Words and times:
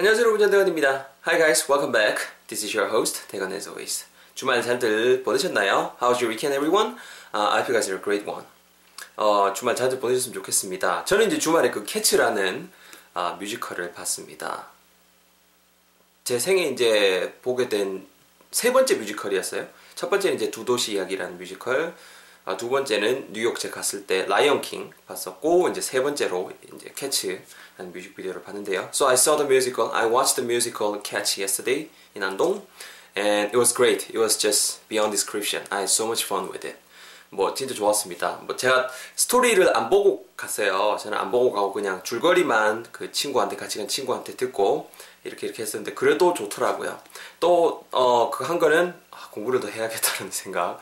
안녕하세요 0.00 0.28
여러분 0.28 0.40
전대건입니다. 0.40 1.08
Hi 1.26 1.36
guys, 1.36 1.70
welcome 1.70 1.92
back. 1.92 2.26
This 2.48 2.64
is 2.64 2.74
your 2.74 2.90
host 2.90 3.28
대건 3.28 3.52
as 3.52 3.68
always. 3.68 4.06
주말 4.34 4.62
잘들 4.62 5.22
보내셨나요? 5.22 5.94
How's 6.00 6.24
your 6.24 6.28
weekend 6.30 6.56
everyone? 6.56 6.96
Uh, 7.34 7.52
I 7.52 7.60
hope 7.60 7.68
you 7.68 7.76
guys 7.76 7.86
had 7.90 7.98
a 7.98 8.02
great 8.02 8.24
one. 8.26 8.46
어, 9.16 9.52
주말 9.52 9.76
잘들 9.76 10.00
보내셨으면 10.00 10.32
좋겠습니다. 10.32 11.04
저는 11.04 11.26
이제 11.26 11.38
주말에 11.38 11.70
그 11.70 11.84
캐츠라는 11.84 12.70
아, 13.12 13.36
뮤지컬을 13.38 13.92
봤습니다. 13.92 14.68
제 16.24 16.38
생에 16.38 16.68
이제 16.68 17.38
보게 17.42 17.68
된 17.68 18.08
세 18.50 18.72
번째 18.72 18.96
뮤지컬이었어요. 18.96 19.68
첫 19.94 20.10
번째는 20.10 20.36
이제 20.36 20.50
두 20.50 20.64
도시 20.64 20.94
이야기라는 20.94 21.38
뮤지컬, 21.38 21.94
아, 22.44 22.56
두 22.56 22.68
번째는 22.68 23.32
뉴욕 23.32 23.58
제 23.58 23.70
갔을 23.70 24.06
때 24.06 24.24
라이언 24.26 24.60
킹 24.62 24.90
봤었고 25.06 25.68
이제 25.68 25.80
세 25.80 26.02
번째로 26.02 26.50
이제 26.74 26.90
캐츠라는 26.96 27.92
뮤지컬을 27.92 28.42
봤는데요. 28.42 28.88
So 28.92 29.06
I 29.08 29.14
saw 29.14 29.36
the 29.36 29.46
musical. 29.46 29.92
I 29.94 30.06
watched 30.06 30.36
the 30.36 30.44
musical 30.44 31.00
Cats 31.02 31.40
yesterday 31.40 31.90
in 32.16 32.22
안동, 32.24 32.66
and 33.16 33.48
it 33.50 33.56
was 33.56 33.74
great. 33.74 34.08
It 34.08 34.18
was 34.18 34.38
just 34.38 34.80
beyond 34.88 35.12
description. 35.12 35.64
I 35.70 35.80
had 35.84 35.90
so 35.90 36.06
much 36.06 36.24
fun 36.24 36.48
with 36.50 36.66
it. 36.66 36.78
뭐 37.32 37.54
진짜 37.54 37.74
좋았습니다. 37.74 38.40
뭐 38.42 38.56
제가 38.56 38.88
스토리를 39.14 39.76
안 39.76 39.88
보고 39.88 40.26
갔어요. 40.36 40.96
저는 40.98 41.16
안 41.16 41.30
보고 41.30 41.52
가고 41.52 41.72
그냥 41.72 42.02
줄거리만 42.02 42.86
그 42.90 43.12
친구한테 43.12 43.54
같이 43.56 43.78
간 43.78 43.86
친구한테 43.86 44.34
듣고 44.36 44.90
이렇게 45.22 45.46
이렇게 45.46 45.62
했었는데 45.62 45.94
그래도 45.94 46.34
좋더라고요. 46.34 46.98
또 47.38 47.86
어 47.92 48.30
그 48.30 48.44
한 48.44 48.58
거는 48.58 48.94
아, 49.12 49.28
공부를 49.30 49.60
더 49.60 49.68
해야겠다는 49.68 50.32
생각. 50.32 50.80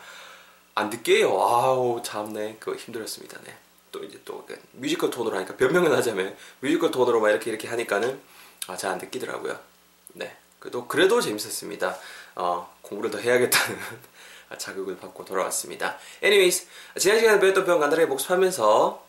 안 0.79 0.89
들려요. 0.89 1.29
아우 1.41 2.01
참네. 2.03 2.57
그거 2.59 2.75
힘들었습니다. 2.77 3.39
네. 3.45 3.55
또 3.91 4.03
이제 4.03 4.19
또그 4.23 4.59
뮤지컬 4.73 5.09
톤으로 5.09 5.35
하니까 5.37 5.55
변명을 5.57 5.91
하자면 5.97 6.35
뮤지컬 6.59 6.91
톤으로 6.91 7.19
막 7.19 7.29
이렇게 7.29 7.49
이렇게 7.49 7.67
하니까는 7.67 8.19
아, 8.67 8.77
잘 8.77 8.91
안 8.91 8.97
듣기더라고요. 8.99 9.57
네. 10.13 10.35
그래도 10.59 10.87
그래도 10.87 11.21
재밌었습니다. 11.21 11.97
어, 12.35 12.73
공부를 12.81 13.11
더 13.11 13.17
해야겠다는 13.17 13.79
자극을 14.57 14.97
받고 14.97 15.25
돌아왔습니다. 15.25 15.97
Anyways, 16.23 16.67
지난 16.97 17.19
시간에 17.19 17.39
배웠던 17.39 17.65
표현 17.65 17.79
간단하게 17.79 18.07
복습하면서 18.09 19.05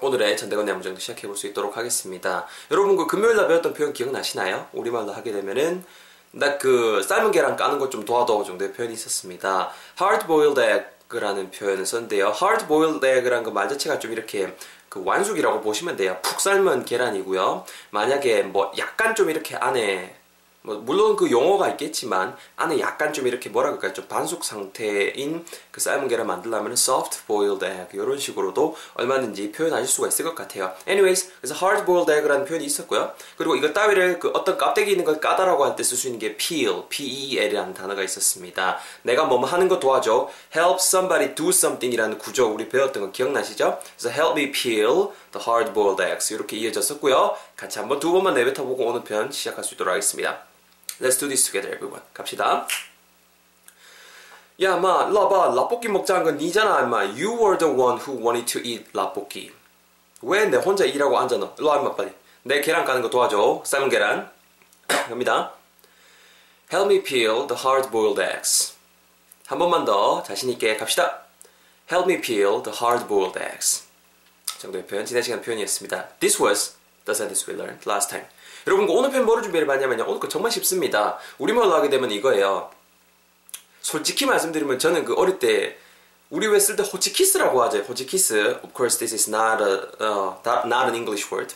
오늘의 0.00 0.36
전대건의 0.36 0.74
암정도 0.74 1.00
시작해 1.00 1.26
볼 1.26 1.36
수 1.36 1.46
있도록 1.48 1.76
하겠습니다. 1.76 2.46
여러분 2.70 2.96
그 2.96 3.06
금요일날 3.06 3.48
배웠던 3.48 3.74
표현 3.74 3.92
기억나시나요? 3.92 4.68
우리말로 4.72 5.12
하게 5.12 5.32
되면은 5.32 5.84
나 6.32 6.58
그 6.58 7.02
삶은 7.02 7.32
계란 7.32 7.56
까는 7.56 7.78
것 7.78 7.90
좀 7.90 8.04
도와도 8.04 8.44
정도의 8.44 8.72
표현이 8.72 8.94
있었습니다. 8.94 9.70
hard 10.00 10.26
boiled 10.26 10.60
egg라는 11.08 11.50
표현을 11.50 11.84
썼는데요. 11.86 12.32
hard 12.40 12.66
boiled 12.68 13.04
egg라는 13.06 13.42
그 13.44 13.50
말 13.50 13.68
자체가 13.68 13.98
좀 13.98 14.12
이렇게 14.12 14.54
그 14.88 15.02
완숙이라고 15.04 15.60
보시면 15.60 15.96
돼요. 15.96 16.18
푹 16.22 16.40
삶은 16.40 16.84
계란이고요. 16.84 17.64
만약에 17.90 18.42
뭐 18.42 18.70
약간 18.78 19.14
좀 19.14 19.30
이렇게 19.30 19.56
안에 19.56 20.16
뭐 20.62 20.76
물론 20.76 21.16
그 21.16 21.30
용어가 21.30 21.70
있겠지만 21.70 22.36
안에 22.56 22.78
약간 22.80 23.14
좀 23.14 23.26
이렇게 23.26 23.48
뭐라 23.48 23.70
그럴까요? 23.70 23.94
좀 23.94 24.06
반숙 24.08 24.44
상태인 24.44 25.44
그 25.70 25.80
삶은 25.80 26.08
계란 26.08 26.26
만들려면 26.26 26.72
soft 26.72 27.26
boiled 27.26 27.64
egg 27.64 27.88
이런 27.94 28.18
식으로도 28.18 28.76
얼마든지 28.94 29.52
표현하실 29.52 29.86
수가 29.88 30.08
있을 30.08 30.24
것 30.26 30.34
같아요. 30.34 30.72
Anyways, 30.86 31.32
그래서 31.40 31.54
hard 31.54 31.86
boiled 31.86 32.12
egg라는 32.12 32.44
표현이 32.44 32.64
있었고요. 32.66 33.12
그리고 33.38 33.56
이거 33.56 33.72
따위를 33.72 34.18
그 34.18 34.30
어떤 34.34 34.58
껍데기 34.58 34.90
있는 34.90 35.04
걸 35.06 35.18
까다라고 35.18 35.64
할 35.64 35.76
때 35.76 35.82
쓸 35.82 35.96
수 35.96 36.08
있는 36.08 36.18
게 36.18 36.36
peel, 36.36 36.82
p-e-l이라는 36.90 37.72
단어가 37.72 38.02
있었습니다. 38.02 38.78
내가 39.02 39.24
뭐뭐 39.24 39.46
하는 39.46 39.66
거 39.68 39.80
도와줘. 39.80 40.28
help 40.54 40.76
somebody 40.80 41.34
do 41.34 41.48
something이라는 41.48 42.18
구조 42.18 42.52
우리 42.52 42.68
배웠던 42.68 43.02
거 43.02 43.10
기억나시죠? 43.12 43.78
그래서 43.98 44.10
help 44.14 44.38
me 44.38 44.52
peel 44.52 45.08
the 45.32 45.42
hard 45.46 45.72
boiled 45.72 46.02
eggs 46.02 46.34
이렇게 46.34 46.56
이어졌었고요. 46.58 47.34
같이 47.60 47.78
한번 47.78 48.00
두 48.00 48.10
번만 48.10 48.32
내뱉어보고 48.32 48.86
오늘 48.86 49.04
편 49.04 49.30
시작할 49.30 49.62
수 49.62 49.74
있도록 49.74 49.92
하겠습니다. 49.92 50.44
Let's 50.98 51.20
do 51.20 51.28
this 51.28 51.44
together, 51.44 51.76
everyone. 51.76 52.02
갑시다. 52.14 52.66
야, 54.62 54.76
마, 54.78 55.04
라봐, 55.04 55.54
라볶이 55.54 55.88
먹자는 55.88 56.24
건 56.24 56.38
니잖아, 56.38 56.80
임마. 56.84 57.00
You 57.20 57.36
were 57.36 57.58
the 57.58 57.70
one 57.70 58.00
who 58.00 58.16
wanted 58.16 58.46
to 58.50 58.62
eat 58.64 58.86
라볶이. 58.94 59.52
왜 60.22 60.46
내 60.46 60.56
혼자 60.56 60.86
일하고 60.86 61.18
앉아 61.18 61.36
너? 61.36 61.54
일로 61.58 61.68
와, 61.68 61.76
임마, 61.76 61.96
빨리. 61.96 62.12
내 62.44 62.62
계란 62.62 62.86
까는 62.86 63.02
거 63.02 63.10
도와줘. 63.10 63.62
삶은 63.66 63.90
계란. 63.90 64.30
갑니다. 64.88 65.52
Help 66.72 66.90
me 66.90 67.02
peel 67.02 67.46
the 67.46 67.62
hard-boiled 67.62 68.22
eggs. 68.22 68.72
한 69.46 69.58
번만 69.58 69.84
더 69.84 70.22
자신있게 70.22 70.78
갑시다. 70.78 71.24
Help 71.92 72.10
me 72.10 72.22
peel 72.22 72.62
the 72.62 72.74
hard-boiled 72.74 73.38
eggs. 73.38 73.84
정도의 74.58 74.86
표현, 74.86 75.04
지난 75.04 75.22
시간 75.22 75.42
표현이었습니다. 75.42 76.08
This 76.20 76.42
was 76.42 76.79
the 77.04 77.14
sentence 77.14 77.46
we 77.50 77.56
learned 77.58 77.88
last 77.88 78.10
time. 78.10 78.26
여러분 78.66 78.88
오늘 78.90 79.10
편 79.10 79.24
뭐를 79.24 79.42
준비해봤냐면요. 79.42 80.04
오늘 80.06 80.20
거 80.20 80.28
정말 80.28 80.52
쉽습니다. 80.52 81.18
우리말로 81.38 81.72
하게 81.74 81.88
되면 81.88 82.10
이거예요. 82.10 82.70
솔직히 83.82 84.26
말씀드리면 84.26 84.78
저는 84.78 85.04
그 85.04 85.14
어릴 85.14 85.38
때 85.38 85.78
우리 86.28 86.46
왜 86.46 86.58
쓸 86.58 86.76
때 86.76 86.82
호치키스라고 86.82 87.62
하죠. 87.64 87.78
호치키스. 87.78 88.60
Of 88.62 88.72
course, 88.76 88.98
this 88.98 89.14
is 89.14 89.28
not 89.28 89.62
a 89.62 89.88
uh, 90.00 90.36
not 90.66 90.86
an 90.88 90.94
English 90.94 91.32
word. 91.32 91.54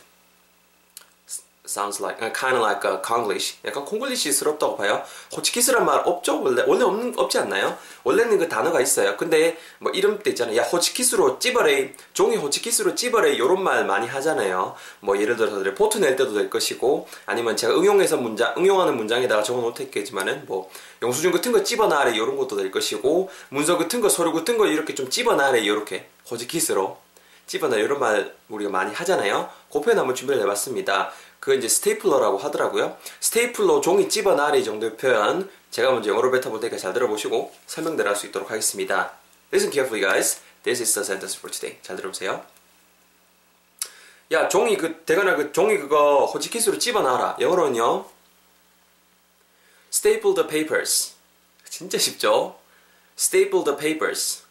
Sounds 1.74 2.00
like 2.00 2.22
uh, 2.22 2.30
kind 2.30 2.54
of 2.54 2.62
like 2.62 2.84
a 2.84 3.02
Konglish. 3.02 3.56
약간 3.64 3.84
콩글리시스럽다고 3.84 4.76
봐요. 4.76 5.02
호치키스란 5.36 5.84
말 5.84 6.02
없죠? 6.04 6.40
원래 6.40 6.62
원래 6.68 6.84
없는 6.84 7.14
없지 7.16 7.38
않나요? 7.38 7.76
원래는 8.04 8.38
그 8.38 8.48
단어가 8.48 8.80
있어요. 8.80 9.16
근데 9.16 9.58
뭐 9.80 9.90
이름 9.90 10.20
때 10.20 10.30
있잖아요. 10.30 10.56
야 10.56 10.62
호치키스로 10.62 11.40
찝어래. 11.40 11.92
종이 12.12 12.36
호치키스로 12.36 12.94
찝어래. 12.94 13.32
이런 13.32 13.60
말 13.60 13.84
많이 13.84 14.06
하잖아요. 14.06 14.76
뭐 15.00 15.20
예를 15.20 15.36
들어서 15.36 15.60
포트 15.74 15.98
낼 15.98 16.14
때도 16.14 16.32
될 16.34 16.48
것이고 16.48 17.08
아니면 17.26 17.56
제가 17.56 17.74
응용해서 17.74 18.18
문장 18.18 18.54
응용하는 18.56 18.96
문장에다가 18.96 19.42
적어 19.42 19.60
놓을 19.60 19.74
테겠지만은 19.74 20.44
뭐 20.46 20.70
영수증 21.02 21.32
같은 21.32 21.50
거 21.50 21.64
찝어놔래 21.64 22.14
이런 22.14 22.36
것도 22.36 22.54
될 22.54 22.70
것이고 22.70 23.30
문서 23.48 23.76
같은 23.78 24.00
거 24.00 24.08
서류 24.08 24.32
같은 24.32 24.58
거 24.58 24.68
이렇게 24.68 24.94
좀 24.94 25.10
찝어놔래 25.10 25.58
이렇게 25.58 26.08
호치키스로 26.30 26.98
찝어놔 27.46 27.76
이런 27.76 27.98
말 27.98 28.34
우리가 28.48 28.70
많이 28.70 28.94
하잖아요. 28.94 29.50
그 29.70 29.80
표현 29.80 29.98
한번 29.98 30.14
준비를 30.14 30.42
해봤습니다. 30.42 31.10
그거 31.44 31.54
이제 31.54 31.68
스테이플러라고 31.68 32.38
하더라고요. 32.38 32.96
스테이플러 33.20 33.82
종이 33.82 34.08
찝어놔리 34.08 34.64
정도의 34.64 34.96
표현 34.96 35.50
제가 35.70 35.90
먼저 35.90 36.08
영어로 36.08 36.30
뱉어볼 36.30 36.58
테니까 36.58 36.78
잘 36.78 36.94
들어보시고 36.94 37.54
설명들 37.66 38.08
할수 38.08 38.26
있도록 38.26 38.50
하겠습니다. 38.50 39.12
Listen 39.52 39.70
carefully 39.70 40.00
guys. 40.00 40.40
This 40.62 40.80
is 40.80 40.94
the 40.94 41.04
sentence 41.04 41.38
for 41.38 41.52
today. 41.52 41.78
잘 41.82 41.96
들어보세요. 41.96 42.46
야 44.32 44.48
종이 44.48 44.78
그 44.78 45.02
대가나 45.04 45.36
그 45.36 45.52
종이 45.52 45.76
그거 45.76 46.24
호치키스로 46.24 46.78
찝어놔라. 46.78 47.36
영어로는요. 47.38 48.06
Staple 49.92 50.34
the 50.34 50.48
papers. 50.48 51.12
진짜 51.68 51.98
쉽죠? 51.98 52.58
Staple 53.18 53.64
the 53.64 53.76
papers. 53.78 54.44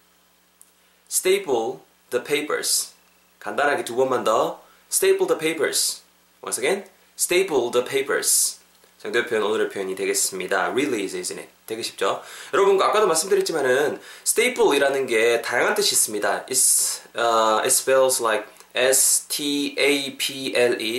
Staple 1.09 1.79
the 2.11 2.23
papers. 2.23 2.91
간단하게 3.39 3.83
두 3.83 3.95
번만 3.95 4.23
더. 4.23 4.61
Staple 4.91 5.25
the 5.25 5.39
papers. 5.39 6.02
Once 6.43 6.59
again, 6.59 6.83
staple 7.17 7.71
the 7.71 7.85
papers. 7.85 8.59
정도의 9.01 9.25
표현 9.27 9.43
오늘의 9.43 9.69
표현이 9.69 9.95
되겠습니다. 9.95 10.67
Really 10.71 11.03
is, 11.03 11.15
isn't 11.15 11.37
it? 11.37 11.49
되게 11.65 11.81
쉽죠? 11.81 12.21
여러분 12.53 12.81
아까도 12.81 13.07
말씀드렸지만은 13.07 13.99
staple이라는 14.25 15.07
게 15.07 15.41
다양한 15.41 15.75
뜻이 15.75 15.93
있습니다. 15.95 16.45
It's, 16.47 16.99
uh, 17.15 17.59
it 17.63 17.67
spells 17.67 18.21
like 18.21 18.45
S-T-A-P-L-E, 18.75 19.77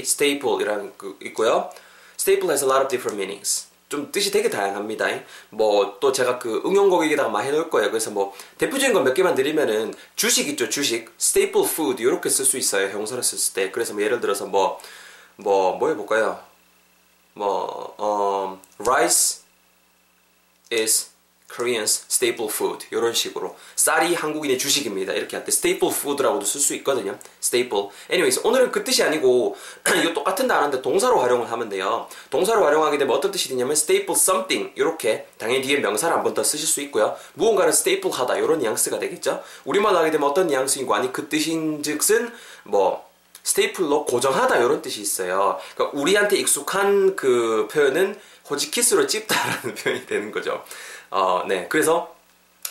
staple이라는 0.01 0.93
거 0.99 1.15
있고요. 1.23 1.71
Staple 2.19 2.49
has 2.51 2.63
a 2.65 2.69
lot 2.71 2.83
of 2.83 2.89
different 2.89 3.17
meanings. 3.21 3.67
좀 3.89 4.11
뜻이 4.11 4.31
되게 4.31 4.49
다양합니다. 4.51 5.07
뭐 5.51 5.99
또 6.01 6.11
제가 6.13 6.39
그 6.39 6.63
응용 6.67 6.89
거기에다가 6.91 7.29
많이 7.29 7.49
해놓을 7.49 7.69
거예요. 7.71 7.91
그래서 7.91 8.11
뭐 8.11 8.35
대표적인 8.59 8.93
건 8.95 9.05
몇 9.05 9.13
개만 9.15 9.35
드리면은 9.35 9.95
주식 10.17 10.49
있죠, 10.49 10.69
주식. 10.69 11.11
staple 11.21 11.67
food 11.67 12.03
이렇게 12.03 12.29
쓸 12.31 12.45
수 12.45 12.57
있어요. 12.59 12.89
형사를 12.89 13.23
썼을 13.23 13.55
때. 13.55 13.71
그래서 13.71 13.93
뭐 13.95 14.03
예를 14.03 14.21
들어서 14.21 14.47
뭐 14.47 14.79
뭐, 15.37 15.77
뭐 15.77 15.89
해볼까요? 15.89 16.41
뭐, 17.35 17.95
어, 17.99 18.61
rice 18.79 19.43
is 20.73 21.11
Korean's 21.51 22.05
staple 22.11 22.49
food. 22.51 22.87
이런 22.91 23.13
식으로. 23.13 23.55
쌀이 23.77 24.15
한국인의 24.15 24.59
주식입니다. 24.59 25.13
이렇게 25.13 25.37
할 25.37 25.45
때 25.45 25.51
staple 25.51 25.93
food라고도 25.93 26.45
쓸 26.45 26.61
수 26.61 26.75
있거든요. 26.77 27.17
staple. 27.41 27.91
anyways, 28.11 28.41
오늘은 28.45 28.73
그 28.73 28.83
뜻이 28.83 29.03
아니고, 29.05 29.57
이거 30.03 30.13
똑같은 30.15 30.49
단어인데 30.49 30.83
동사로 30.83 31.21
활용을 31.21 31.51
하면 31.53 31.69
돼요. 31.69 32.09
동사로 32.31 32.65
활용하게 32.65 32.99
되면 32.99 33.15
어떤 33.17 33.31
뜻이 33.31 33.49
되냐면 33.51 33.73
staple 33.73 34.15
something. 34.17 34.73
이렇게 34.75 35.29
당연히 35.39 35.63
뒤에 35.63 35.79
명사를 35.79 36.17
한 36.17 36.25
번 36.25 36.35
더 36.35 36.43
쓰실 36.43 36.67
수 36.67 36.81
있고요. 36.83 37.17
무언가를 37.35 37.71
staple 37.73 38.13
하다. 38.13 38.37
이런 38.39 38.59
뉘앙스가 38.59 38.99
되겠죠. 38.99 39.43
우리말로 39.65 39.99
하게 39.99 40.11
되면 40.11 40.29
어떤 40.29 40.49
뉘앙스인고, 40.49 40.93
아니 40.95 41.13
그 41.13 41.29
뜻인 41.29 41.83
즉슨, 41.85 42.33
뭐, 42.65 43.09
스테이플러 43.45 44.05
고정하다 44.05 44.57
이런 44.57 44.83
뜻이 44.83 45.01
있어요. 45.01 45.59
그러니까 45.75 45.99
우리한테 45.99 46.37
익숙한 46.37 47.15
그 47.15 47.69
표현은 47.71 48.19
호치키스로 48.51 49.07
찝다라는 49.07 49.75
표현이 49.77 50.07
되는 50.07 50.33
거죠. 50.33 50.65
어, 51.11 51.45
네. 51.47 51.67
그래서 51.69 52.15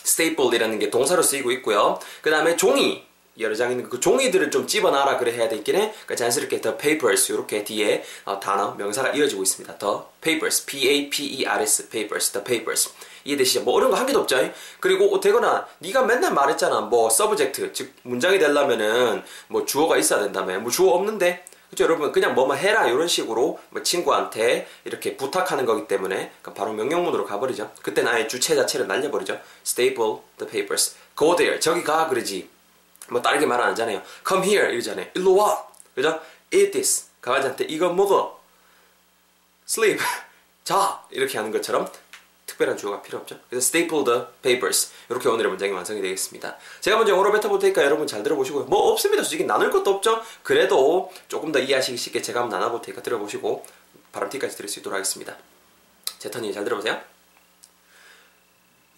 staple이라는 0.04 0.80
게 0.80 0.90
동사로 0.90 1.22
쓰이고 1.22 1.52
있고요. 1.54 2.00
그 2.22 2.30
다음에 2.30 2.58
종이 2.58 3.06
여러 3.40 3.56
장 3.56 3.72
있는 3.72 3.90
그 3.90 4.00
종이들을 4.00 4.52
좀 4.52 4.68
찝어놔라 4.68 5.18
그래 5.18 5.32
해야 5.34 5.50
되긴 5.50 5.76
해. 5.76 5.92
그러니까 5.92 6.16
자연스럽게 6.16 6.62
the 6.62 6.78
papers 6.78 7.32
이렇게 7.32 7.64
뒤에 7.64 8.04
어, 8.26 8.40
단어 8.40 8.76
명사가 8.76 9.10
이어지고 9.12 9.42
있습니다. 9.44 9.78
the 9.78 9.98
papers, 10.22 10.66
p-a-p-e-r-s, 10.66 11.90
papers, 11.90 12.32
the 12.32 12.44
papers. 12.46 12.90
이해되시죠? 13.26 13.62
뭐 13.64 13.76
어려운 13.76 13.92
거 13.92 13.98
한 13.98 14.06
개도 14.06 14.20
없죠. 14.20 14.38
그리고 14.80 15.20
대건아 15.20 15.66
네가 15.80 16.04
맨날 16.04 16.34
말했잖아. 16.34 16.82
뭐 16.82 17.10
subject 17.10 17.72
즉 17.74 17.94
문장이 18.04 18.38
되려면은 18.38 19.24
뭐 19.48 19.66
주어가 19.66 19.98
있어야 19.98 20.22
된다며. 20.22 20.60
뭐 20.60 20.70
주어 20.70 20.92
없는데 20.94 21.46
그죠 21.70 21.86
여러분 21.86 22.12
그냥 22.12 22.36
뭐만 22.36 22.60
해라 22.60 22.86
이런 22.88 23.08
식으로 23.08 23.60
뭐 23.70 23.82
친구한테 23.82 24.68
이렇게 24.86 25.18
부탁하는 25.18 25.66
거기 25.66 25.88
때문에 25.88 26.32
바로 26.56 26.72
명령문으로 26.74 27.26
가버리죠. 27.26 27.72
그때는 27.82 28.12
아예 28.12 28.28
주체 28.28 28.56
자체를 28.56 28.88
날려버리죠. 28.88 29.40
staple 29.66 30.18
the 30.38 30.52
papers. 30.52 30.96
go 31.18 31.36
there 31.36 31.60
저기 31.60 31.82
가 31.84 32.08
그러지. 32.10 32.53
뭐 33.14 33.22
다르게 33.22 33.46
말 33.46 33.62
안 33.62 33.70
하잖아요. 33.72 34.02
come 34.28 34.46
here 34.46 34.74
이러잖아요. 34.74 35.08
일로 35.14 35.36
와. 35.36 35.66
그죠? 35.96 36.20
eat 36.52 36.72
this. 36.72 37.08
강아지한테 37.22 37.66
이거 37.66 37.90
먹어. 37.90 38.42
sleep. 39.68 40.00
자. 40.66 41.02
이렇게 41.12 41.38
하는 41.38 41.52
것처럼 41.52 41.90
특별한 42.46 42.76
주어가 42.78 43.02
필요 43.02 43.20
없죠. 43.20 43.40
그래서 43.50 43.66
staple 43.66 44.04
the 44.04 44.22
papers. 44.42 44.92
이렇게 45.10 45.30
오늘의 45.30 45.50
문장이 45.50 45.72
완성이 45.72 46.02
되겠습니다. 46.02 46.58
제가 46.82 46.98
먼저 46.98 47.14
영어로 47.14 47.32
뱉어볼 47.32 47.60
테니까 47.60 47.84
여러분 47.84 48.06
잘 48.08 48.22
들어보시고요. 48.24 48.66
뭐 48.66 48.92
없습니다. 48.92 49.24
솔직히 49.24 49.46
나눌 49.46 49.72
것도 49.72 49.90
없죠. 49.92 50.22
그래도 50.44 51.12
조금 51.30 51.52
더 51.52 51.60
이해하시기 51.60 51.98
쉽게 51.98 52.22
제가 52.22 52.42
한번 52.42 52.60
나눠볼 52.60 52.82
테니까 52.82 53.02
들어보시고 53.02 53.66
바람티까지 54.12 54.56
들을 54.58 54.70
수 54.70 54.80
있도록 54.80 54.96
하겠습니다. 54.96 55.36
제 56.20 56.30
턴이 56.30 56.54
잘 56.54 56.64
들어보세요. 56.64 57.00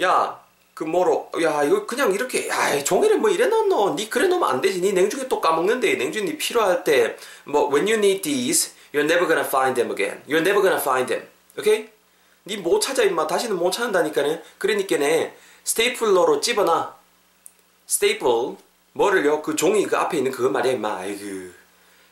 야, 0.02 0.45
그 0.76 0.84
뭐로 0.84 1.32
야 1.42 1.64
이거 1.64 1.86
그냥 1.88 2.12
이렇게 2.14 2.48
야 2.50 2.84
종이를 2.84 3.18
뭐 3.18 3.30
이래 3.32 3.48
넣노 3.48 3.96
니 3.96 4.10
그래 4.10 4.28
놓으면 4.28 4.48
안 4.48 4.62
되지. 4.62 4.82
니 4.82 4.92
냉중에 4.94 5.28
또 5.30 5.40
까먹는데 5.42 5.96
냉중에 5.96 6.26
니 6.26 6.38
필요할 6.38 6.84
때 6.84 7.16
뭐 7.46 7.70
when 7.74 7.88
you 7.88 7.96
need 7.98 8.22
these 8.22 8.74
you're 8.94 9.06
never 9.06 9.26
gonna 9.26 9.48
find 9.48 9.74
them 9.76 9.90
again. 9.92 10.22
You're 10.28 10.42
never 10.46 10.62
gonna 10.62 10.82
find 10.82 11.08
them. 11.08 11.28
오케이 11.58 11.90
니 12.46 12.58
못 12.58 12.82
찾아 12.82 13.02
임마. 13.04 13.26
다시는 13.26 13.56
못 13.58 13.72
찾는다니까는. 13.72 14.44
그러니까네 14.60 15.36
스테이플러로 15.64 16.42
집어놔. 16.42 16.94
스테이플 17.88 18.28
뭐를요? 18.94 19.42
그 19.42 19.56
종이 19.56 19.86
그 19.88 19.98
앞에 19.98 20.18
있는 20.18 20.32
그거 20.32 20.50
말이야 20.50 20.74
임마. 20.74 20.98
아이고. 20.98 21.24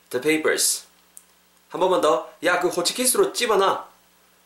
The 0.09 0.21
papers. 0.21 0.83
한 1.69 1.81
번만 1.81 1.99
더 2.01 2.29
야 2.43 2.59
그 2.61 2.69
호치키스로 2.69 3.33
집어놔. 3.33 3.87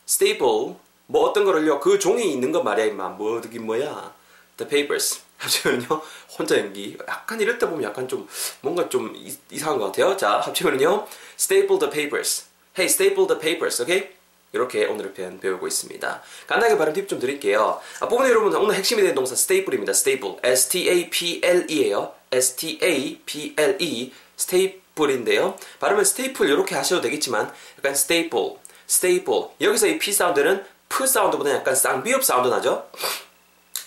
스테이플 0.06 0.74
뭐 1.10 1.26
어떤 1.26 1.44
거를요? 1.44 1.80
그 1.80 1.98
종이 1.98 2.30
있는 2.32 2.52
거 2.52 2.62
말이야 2.62 2.86
임마. 2.86 3.08
뭐 3.10 3.38
어떻게 3.38 3.58
뭐야? 3.58 4.14
The 4.58 4.68
papers. 4.68 5.20
합치면은요 5.38 6.02
혼자 6.36 6.58
연기. 6.58 6.96
약간 7.08 7.40
이럴 7.40 7.58
때 7.58 7.66
보면 7.66 7.82
약간 7.84 8.06
좀 8.06 8.28
뭔가 8.60 8.88
좀 8.88 9.14
이, 9.16 9.34
이상한 9.50 9.78
것 9.78 9.86
같아요. 9.86 10.16
자 10.16 10.38
합치면은요 10.40 11.06
staple 11.38 11.78
the 11.78 11.90
papers. 11.90 12.44
Hey 12.76 12.86
staple 12.86 13.26
the 13.26 13.40
papers 13.40 13.80
오케이 13.82 14.08
이렇게 14.52 14.84
오늘의 14.84 15.14
표현 15.14 15.40
배우고 15.40 15.66
있습니다. 15.66 16.22
간단하게 16.46 16.76
발음 16.78 16.92
팁 16.92 17.08
좀 17.08 17.18
드릴게요. 17.18 17.80
앞부분에 18.00 18.28
여러분 18.28 18.54
오늘 18.56 18.74
핵심이 18.74 19.00
되는 19.00 19.14
동사 19.14 19.32
staple입니다. 19.32 19.92
staple. 19.92 20.36
S-T-A-P-L-E예요. 20.42 22.12
S-T-A-P-L-E 22.32 24.12
staple인데요. 24.38 25.56
발음은 25.80 26.02
staple 26.02 26.52
이렇게 26.52 26.74
하셔도 26.74 27.00
되겠지만 27.00 27.50
약간 27.78 27.92
staple 27.92 28.56
staple. 28.88 29.44
여기서 29.60 29.86
이 29.86 29.98
P 29.98 30.12
sound는 30.12 30.64
프 30.88 31.06
sound보다 31.06 31.50
약간 31.52 31.74
쌍비읍 31.74 32.24
사운드 32.24 32.48
나죠? 32.48 32.88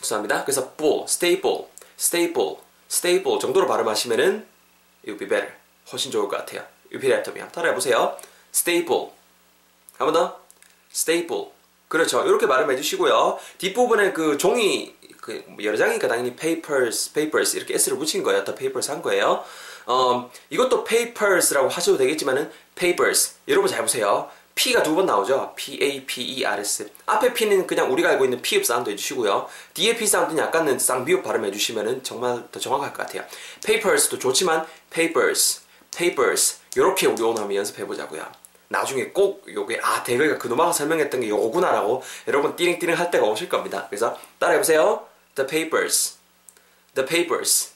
죄송합니다. 0.01 0.44
그래서 0.44 0.71
ple, 0.75 1.04
staple, 1.06 1.65
staple, 2.00 2.56
staple 2.89 3.39
정도로 3.39 3.68
발음하시면은 3.68 4.48
it 5.03 5.12
would 5.12 5.19
be 5.19 5.27
better. 5.27 5.53
훨씬 5.92 6.12
좋을 6.12 6.27
것 6.27 6.38
같아요. 6.38 6.63
You 6.92 7.02
repeat 7.02 7.22
after 7.22 7.39
me. 7.39 7.50
따라해 7.50 7.74
보세요. 7.74 8.18
staple. 8.53 9.09
한 9.98 10.12
번 10.12 10.13
더. 10.13 10.39
staple. 10.92 11.48
그렇죠. 11.88 12.24
이렇게 12.25 12.48
발음해 12.48 12.75
주시고요. 12.77 13.38
뒷부분에 13.57 14.13
그 14.13 14.38
종이 14.38 14.95
그 15.19 15.44
여러 15.62 15.77
장이니까 15.77 16.07
당연히 16.07 16.36
papers, 16.36 17.13
papers 17.13 17.56
이렇게 17.57 17.75
s를 17.75 17.98
붙인 17.98 18.24
거예요. 18.24 18.44
the 18.44 18.56
papers 18.56 18.89
한 18.89 19.01
거예요. 19.01 19.44
어, 19.86 20.31
이것도 20.50 20.83
papers라고 20.86 21.68
하셔도 21.69 21.98
되겠지만은 21.98 22.51
papers. 22.75 23.36
여러분 23.48 23.69
잘 23.69 23.81
보세요. 23.81 24.30
P가 24.56 24.83
두 24.83 24.95
번 24.95 25.06
나오죠. 25.06 25.53
P-A-P-E-R-S. 25.56 26.89
앞에 27.06 27.33
P는 27.33 27.65
그냥 27.65 27.92
우리가 27.92 28.09
알고 28.09 28.25
있는 28.25 28.42
피읍 28.42 28.65
사운드 28.65 28.89
해주시고요. 28.89 29.48
뒤에 29.74 29.95
P 29.95 30.06
사운드는 30.06 30.44
약간은 30.44 30.77
쌍비읍 30.77 31.24
발음 31.24 31.45
해주시면 31.45 32.03
정말 32.03 32.44
더 32.51 32.59
정확할 32.59 32.94
것 32.94 33.06
같아요. 33.06 33.24
papers도 33.65 34.19
좋지만 34.19 34.65
papers, 34.92 35.62
papers 35.95 36.57
이렇게 36.75 37.07
우리 37.07 37.24
오늘 37.24 37.42
한번 37.42 37.56
연습해보자고요. 37.56 38.25
나중에 38.68 39.06
꼭 39.07 39.45
요게 39.53 39.80
아 39.83 40.03
대거가 40.03 40.38
그놈하고 40.38 40.71
설명했던 40.71 41.21
게 41.21 41.30
요구나라고 41.30 42.03
여러분 42.27 42.56
띠링띠링 42.56 42.98
할 42.98 43.09
때가 43.12 43.25
오실 43.25 43.50
겁니다. 43.50 43.88
그래서 43.89 44.18
따라해보세요. 44.39 45.06
The 45.36 45.48
papers, 45.48 46.18
the 46.94 47.07
papers. 47.07 47.71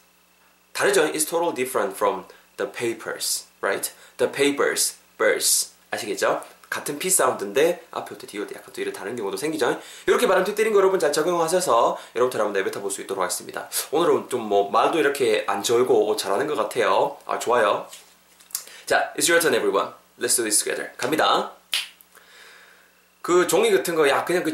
다르죠? 0.73 1.05
It's 1.11 1.25
totally 1.25 1.55
different 1.55 1.95
from 1.95 2.25
the 2.57 2.69
papers, 2.71 3.45
right? 3.61 3.91
The 4.17 4.31
papers, 4.31 4.95
birds. 5.17 5.71
아시겠죠? 5.91 6.41
같은 6.75 6.99
P 6.99 7.09
사운드인데 7.09 7.85
앞에부터 7.91 8.27
뒤부터 8.27 8.55
약간 8.55 8.73
또 8.73 8.81
이런 8.81 8.93
다른 8.93 9.15
경우도 9.15 9.37
생기죠. 9.37 9.79
이렇게 10.07 10.27
발음 10.27 10.43
뒷때린 10.43 10.73
거 10.73 10.79
여러분 10.79 10.99
잘 10.99 11.13
적용하셔서 11.13 11.97
여러분들 12.15 12.39
한번 12.41 12.51
내뱉어 12.53 12.81
볼 12.81 12.91
수 12.91 13.01
있도록 13.01 13.21
하겠습니다. 13.23 13.69
오늘은 13.91 14.27
좀 14.29 14.45
뭐 14.45 14.69
말도 14.69 14.99
이렇게 14.99 15.45
안 15.47 15.63
절고 15.63 16.15
잘하는 16.17 16.47
것 16.47 16.55
같아요. 16.55 17.17
아 17.25 17.39
좋아요. 17.39 17.87
자, 18.85 19.13
it's 19.17 19.29
your 19.29 19.39
turn 19.41 19.55
everyone. 19.55 19.93
Let's 20.19 20.35
do 20.35 20.43
this 20.43 20.63
together. 20.63 20.91
갑니다. 20.97 21.51
그 23.21 23.47
종이 23.47 23.71
같은 23.71 23.95
거 23.95 24.07
야 24.07 24.23
그냥 24.25 24.43
그 24.43 24.53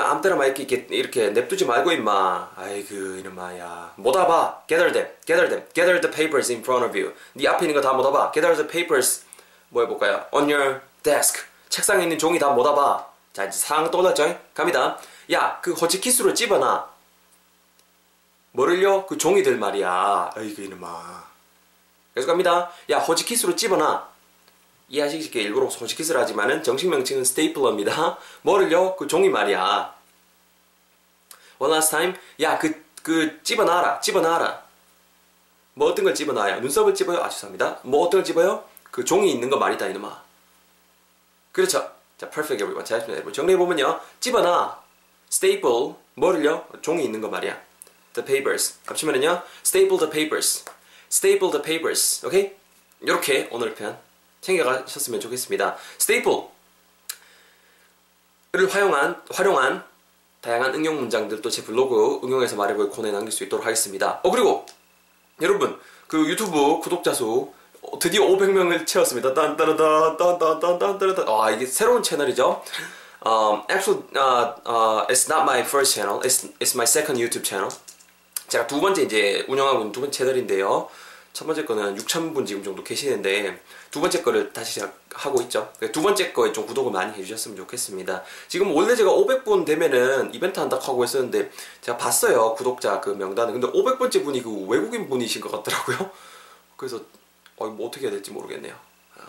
아무 0.00 0.20
때나 0.20 0.34
막 0.36 0.44
이렇게 0.44 0.86
이렇게 0.90 1.30
냅두지 1.30 1.64
말고 1.64 1.92
임마 1.92 2.50
아이고 2.56 2.94
이놈아야 2.94 3.94
못 3.96 4.14
와봐 4.14 4.64
gather 4.68 4.92
them 4.92 5.08
gather 5.24 5.48
them 5.48 5.66
gather 5.72 5.98
the 6.00 6.14
papers 6.14 6.52
in 6.52 6.60
front 6.60 6.84
of 6.84 6.98
you 6.98 7.14
네 7.34 7.46
앞에 7.48 7.64
있는 7.66 7.80
거 7.80 7.80
다 7.80 7.94
못 7.94 8.04
와봐 8.04 8.32
gather 8.32 8.54
the 8.54 8.68
papers 8.68 9.24
뭐 9.70 9.82
해볼까요 9.84 10.26
on 10.32 10.50
your 10.52 10.80
desk 11.02 11.40
책상에 11.72 12.02
있는 12.02 12.18
종이 12.18 12.38
다못 12.38 12.64
와봐 12.66 13.06
자 13.32 13.44
이제 13.44 13.58
상황 13.58 13.90
떠올랐죠 13.90 14.38
갑니다 14.52 14.98
야 15.32 15.60
그 15.62 15.72
호치키스로 15.72 16.34
집어놔 16.34 16.90
뭐를요 18.52 19.06
그 19.06 19.16
종이들 19.16 19.56
말이야 19.56 20.32
아이고 20.36 20.62
이놈아 20.62 21.24
계속 22.14 22.26
갑니다 22.26 22.70
야 22.90 22.98
호치키스로 22.98 23.56
집어놔 23.56 24.12
이해하시기 24.90 25.40
일부러 25.40 25.66
호치키스를 25.66 26.20
하지만은 26.20 26.62
정식 26.62 26.90
명칭은 26.90 27.24
스테이플러입니다. 27.24 28.18
뭐를요? 28.42 28.96
그 28.96 29.06
종이 29.06 29.30
말이야. 29.30 29.94
One 31.58 31.72
last 31.72 31.90
time. 31.90 32.14
야, 32.42 32.58
그, 32.58 32.84
그, 33.02 33.42
집어놔라. 33.42 34.00
집어놔라. 34.00 34.62
뭐 35.72 35.88
어떤 35.88 36.04
걸 36.04 36.14
집어놔요? 36.14 36.60
눈썹을 36.60 36.94
집어요? 36.94 37.22
아, 37.22 37.30
죄송합니다. 37.30 37.78
뭐 37.84 38.04
어떤 38.04 38.18
걸 38.18 38.24
집어요? 38.24 38.64
그 38.90 39.02
종이 39.02 39.32
있는 39.32 39.48
거 39.48 39.56
말이다, 39.56 39.86
이놈아. 39.86 40.22
그렇죠. 41.52 41.90
자, 42.18 42.28
perfect 42.30 42.62
everyone. 42.62 42.84
잘 42.84 42.98
했습니다. 43.00 43.32
정리해보면요. 43.32 44.00
집어놔. 44.20 44.82
staple. 45.30 45.94
뭐를요? 46.14 46.66
종이 46.82 47.04
있는 47.04 47.20
거 47.20 47.28
말이야. 47.28 47.60
The 48.14 48.26
papers. 48.26 48.78
합치면은요. 48.86 49.42
staple 49.64 49.98
the 49.98 50.10
papers. 50.10 50.64
staple 51.10 51.52
the 51.52 51.62
papers. 51.62 52.26
오케이? 52.26 52.52
이렇게 53.00 53.48
오늘 53.50 53.74
편 53.74 53.98
챙겨가셨으면 54.40 55.20
좋겠습니다. 55.20 55.76
스테이플 55.98 56.52
를 58.54 58.68
활용한, 58.68 59.22
활용한 59.30 59.82
다양한 60.42 60.74
응용 60.74 60.96
문장들도 60.96 61.48
제 61.48 61.64
블로그 61.64 62.20
응용해서 62.22 62.56
말해볼 62.56 62.90
코너에 62.90 63.10
남길 63.10 63.32
수 63.32 63.44
있도록 63.44 63.64
하겠습니다. 63.64 64.20
어 64.22 64.30
그리고 64.30 64.66
여러분 65.40 65.80
그 66.06 66.28
유튜브 66.28 66.80
구독자 66.80 67.14
수 67.14 67.50
드디어 68.00 68.26
500명을 68.26 68.86
채웠습니다. 68.86 69.34
딴따라따딴딴딴딴따라따 69.34 71.24
아 71.26 71.50
이게 71.50 71.66
새로운 71.66 72.02
채널이죠. 72.02 72.62
Um, 73.24 73.62
actually, 73.70 74.02
uh, 74.16 74.54
uh, 74.66 75.06
it's 75.08 75.28
not 75.28 75.42
my 75.42 75.60
first 75.60 75.94
channel. 75.94 76.20
It's 76.24 76.48
it's 76.58 76.74
my 76.74 76.84
second 76.84 77.20
YouTube 77.20 77.44
channel. 77.44 77.70
제가 78.48 78.66
두 78.66 78.80
번째 78.80 79.02
이제 79.02 79.44
운영하고 79.48 79.78
있는 79.80 79.92
두 79.92 80.00
번째 80.00 80.16
채널인데요. 80.16 80.88
첫 81.32 81.46
번째 81.46 81.64
거는 81.64 81.96
6,000분 81.96 82.46
지금 82.46 82.62
정도 82.62 82.84
계시는데 82.84 83.58
두 83.90 84.00
번째 84.00 84.22
거를 84.22 84.52
다시 84.52 84.82
하고 85.14 85.40
있죠. 85.42 85.72
두 85.92 86.02
번째 86.02 86.32
거에 86.32 86.52
좀 86.52 86.66
구독을 86.66 86.92
많이 86.92 87.12
해주셨으면 87.14 87.56
좋겠습니다. 87.56 88.22
지금 88.48 88.74
원래 88.74 88.94
제가 88.94 89.10
500분 89.10 89.64
되면은 89.64 90.34
이벤트 90.34 90.60
한다고 90.60 90.82
하고 90.82 91.04
있었는데 91.04 91.50
제가 91.80 91.96
봤어요 91.96 92.54
구독자 92.54 93.00
그 93.00 93.10
명단을. 93.10 93.54
근데 93.54 93.66
500번째 93.68 94.24
분이 94.24 94.42
그 94.42 94.66
외국인 94.66 95.08
분이신 95.08 95.40
것 95.40 95.50
같더라고요. 95.50 96.10
그래서 96.76 97.00
어, 97.62 97.66
뭐 97.68 97.88
어떻게 97.88 98.06
해야 98.06 98.10
될지 98.10 98.30
모르겠네요. 98.30 98.74
아, 99.16 99.22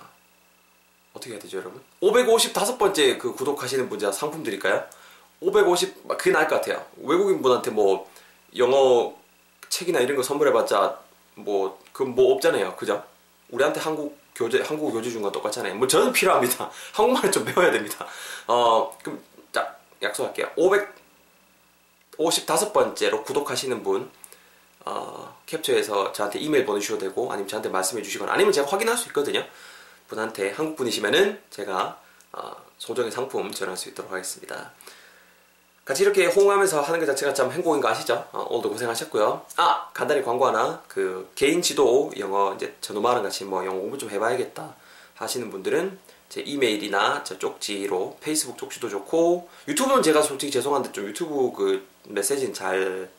어떻게 1.13 1.33
해야 1.33 1.39
되죠, 1.39 1.57
여러분? 1.59 1.81
555번째 2.01 3.19
그 3.19 3.33
구독하시는 3.33 3.87
분 3.89 3.99
제가 3.99 4.11
상품 4.11 4.43
드릴까요? 4.43 4.83
550 5.41 6.07
그게 6.17 6.31
나을 6.31 6.47
것 6.47 6.55
같아요. 6.55 6.85
외국인 6.97 7.41
분한테 7.41 7.69
뭐 7.71 8.09
영어 8.57 9.13
책이나 9.69 9.99
이런 9.99 10.15
거 10.17 10.23
선물해봤자 10.23 10.99
뭐 11.35 11.79
그뭐 11.91 12.33
없잖아요, 12.33 12.75
그죠? 12.75 13.03
우리한테 13.49 13.79
한국 13.79 14.17
교재 14.35 14.61
한국 14.65 14.91
교재 14.91 15.09
준 15.11 15.21
건 15.21 15.31
똑같잖아요. 15.31 15.75
뭐 15.75 15.87
저는 15.87 16.11
필요합니다. 16.11 16.71
한국말을 16.93 17.31
좀 17.31 17.45
배워야 17.45 17.71
됩니다. 17.71 18.05
어 18.47 18.97
그럼 19.03 19.21
자 19.51 19.75
약속할게요. 20.01 20.49
555번째로 22.17 23.23
구독하시는 23.25 23.83
분 23.83 24.09
어, 24.85 25.37
캡처해서 25.45 26.11
저한테 26.11 26.39
이메일 26.39 26.65
보내주셔도 26.65 26.99
되고 26.99 27.31
아니면 27.31 27.47
저한테 27.47 27.69
말씀해 27.69 28.01
주시거나 28.01 28.33
아니면 28.33 28.51
제가 28.51 28.67
확인할 28.67 28.97
수 28.97 29.07
있거든요. 29.09 29.43
분한테 30.07 30.51
한국 30.51 30.75
분이시면은 30.75 31.41
제가 31.49 31.99
어, 32.33 32.55
소정의 32.77 33.11
상품 33.11 33.51
전할 33.51 33.77
수 33.77 33.89
있도록 33.89 34.11
하겠습니다. 34.11 34.71
같이 35.85 36.03
이렇게 36.03 36.27
호응하면서 36.27 36.81
하는 36.81 36.99
것 36.99 37.05
자체가 37.05 37.33
참 37.33 37.51
행복인 37.51 37.81
거 37.81 37.89
아시죠? 37.89 38.25
어, 38.31 38.47
오늘도 38.49 38.69
고생하셨고요. 38.69 39.45
아 39.57 39.89
간단히 39.93 40.23
광고 40.23 40.47
하나 40.47 40.81
그 40.87 41.29
개인 41.35 41.61
지도 41.61 42.11
영어 42.17 42.53
이제 42.55 42.75
저노마랑 42.81 43.23
같이 43.23 43.43
뭐 43.43 43.65
영어 43.65 43.79
공부 43.79 43.97
좀 43.97 44.09
해봐야겠다 44.09 44.75
하시는 45.15 45.49
분들은 45.51 45.99
제 46.29 46.41
이메일이나 46.41 47.23
저 47.23 47.37
쪽지로 47.37 48.17
페이스북 48.21 48.57
쪽지도 48.57 48.89
좋고 48.89 49.49
유튜브는 49.67 50.01
제가 50.01 50.21
솔직히 50.21 50.51
죄송한데 50.51 50.91
좀 50.91 51.05
유튜브 51.05 51.51
그 51.55 51.85
메시지는 52.07 52.53
잘 52.53 53.09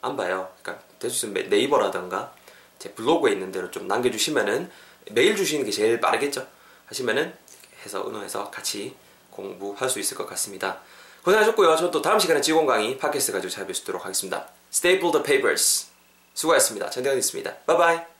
안 0.00 0.16
봐요. 0.16 0.50
그러니까 0.62 0.84
될 0.98 1.10
수 1.10 1.26
있으면 1.26 1.48
네이버라던가 1.48 2.32
제 2.78 2.92
블로그에 2.92 3.32
있는 3.32 3.52
대로 3.52 3.70
좀 3.70 3.86
남겨주시면은 3.88 4.70
메일 5.12 5.36
주시는 5.36 5.64
게 5.64 5.70
제일 5.70 6.00
빠르겠죠. 6.00 6.46
하시면은 6.86 7.34
해서 7.84 8.02
의논해서 8.04 8.50
같이 8.50 8.96
공부할 9.30 9.88
수 9.88 10.00
있을 10.00 10.16
것 10.16 10.26
같습니다. 10.26 10.80
고생하셨고요. 11.24 11.76
저는 11.76 11.90
또 11.90 12.00
다음 12.02 12.18
시간에 12.18 12.40
직원 12.40 12.66
강의 12.66 12.98
팟캐스트 12.98 13.32
가지고 13.32 13.50
찾아뵙도록 13.50 14.04
하겠습니다. 14.04 14.48
Staple 14.72 15.12
the 15.12 15.24
papers. 15.24 15.86
수고하셨습니다. 16.34 16.90
전대건이었습니다. 16.90 17.54
바이바이. 17.66 18.15